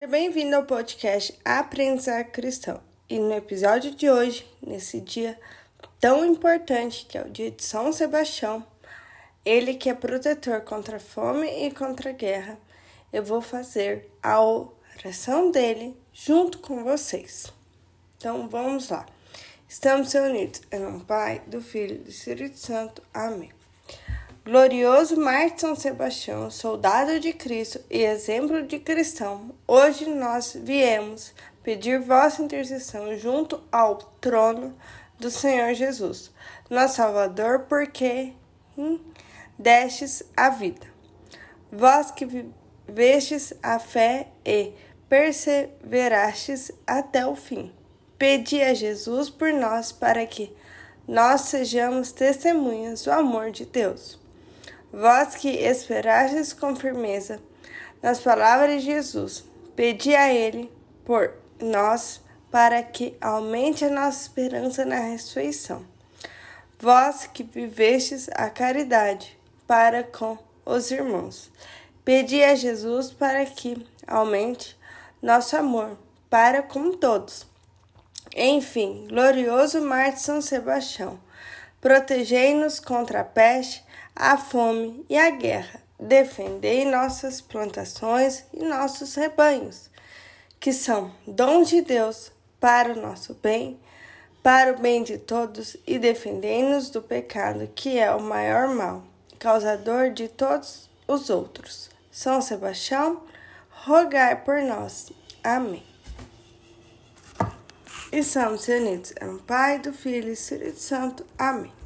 [0.00, 2.80] Seja bem-vindo ao podcast Aprendizar Cristão.
[3.10, 5.36] E no episódio de hoje, nesse dia
[5.98, 8.64] tão importante que é o dia de São Sebastião,
[9.44, 12.56] ele que é protetor contra a fome e contra a guerra,
[13.12, 17.52] eu vou fazer a oração dele junto com vocês.
[18.16, 19.04] Então vamos lá.
[19.68, 23.02] Estamos reunidos em nome do Pai, do Filho e do Espírito Santo.
[23.12, 23.50] Amém.
[24.48, 32.00] Glorioso Marte São Sebastião, soldado de Cristo e exemplo de cristão, hoje nós viemos pedir
[32.00, 34.74] vossa intercessão junto ao trono
[35.18, 36.30] do Senhor Jesus,
[36.70, 38.32] nosso Salvador, porque
[38.74, 38.98] hum,
[39.58, 40.86] destes a vida.
[41.70, 44.72] Vós que vivestes a fé e
[45.10, 47.70] perseverastes até o fim.
[48.18, 50.56] Pedi a Jesus por nós para que
[51.06, 54.26] nós sejamos testemunhas do amor de Deus.
[54.92, 57.40] Vós que esperastes com firmeza
[58.02, 59.44] nas palavras de Jesus,
[59.76, 60.72] pedi a Ele
[61.04, 62.20] por nós
[62.50, 65.84] para que aumente a nossa esperança na ressurreição.
[66.80, 71.50] Vós que vivestes a caridade para com os irmãos,
[72.04, 74.78] pedi a Jesus para que aumente
[75.20, 75.98] nosso amor
[76.30, 77.46] para com todos.
[78.34, 81.18] Enfim, glorioso Marte São Sebastião,
[81.80, 83.84] protegei-nos contra a peste
[84.18, 85.80] a fome e a guerra.
[85.98, 89.88] Defendei nossas plantações e nossos rebanhos,
[90.58, 93.78] que são dons de Deus para o nosso bem,
[94.42, 99.04] para o bem de todos, e defendei-nos do pecado, que é o maior mal,
[99.38, 101.88] causador de todos os outros.
[102.10, 103.22] São Sebastião,
[103.70, 105.12] rogai por nós.
[105.44, 105.84] Amém.
[108.10, 111.26] Estamos reunidos em Pai, do Filho e Espírito Santo.
[111.38, 111.77] Amém.